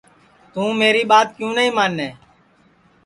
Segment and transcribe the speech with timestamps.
[0.51, 2.09] توں میری ٻات کیوں نائی مانے